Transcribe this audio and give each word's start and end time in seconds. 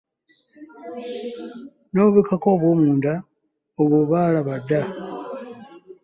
N’obubikkako 1.91 2.47
obw’omunda 2.55 3.13
obwo 3.81 3.97
baalaba 4.11 4.53
dda. 4.63 4.81